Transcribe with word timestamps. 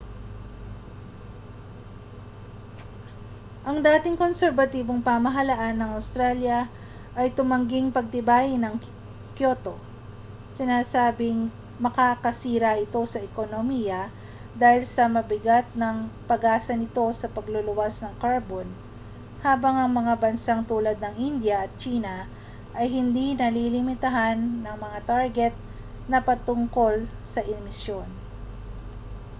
ang 3.69 3.77
dating 3.87 4.17
konserbatibong 4.23 4.97
pamahalaan 5.07 5.75
ng 5.77 5.89
australya 5.99 6.59
ay 7.19 7.27
tumangging 7.37 7.87
pagtibayin 7.97 8.63
ang 8.65 8.75
kyoto 9.37 9.75
sinasabing 10.57 11.39
makakasira 11.85 12.71
ito 12.85 12.97
sa 13.13 13.21
ekonomiya 13.29 14.01
dahil 14.61 14.83
sa 14.95 15.03
mabigat 15.15 15.65
na 15.81 15.89
pag-asa 16.29 16.73
nito 16.81 17.05
sa 17.19 17.29
pagluluwas 17.35 17.95
ng 18.01 18.13
karbon 18.23 18.65
habang 19.45 19.75
ang 19.77 19.91
mga 19.99 20.13
bansang 20.23 20.61
tulad 20.71 20.97
ng 21.01 21.13
india 21.29 21.55
at 21.69 21.77
tsina 21.79 22.17
ay 22.79 22.87
hindi 22.97 23.27
nalilimitahan 23.41 24.39
ng 24.65 24.75
mga 24.85 24.99
target 25.11 25.53
na 26.11 26.17
patungkol 26.27 26.95
sa 27.33 27.39
emisyon 27.57 28.09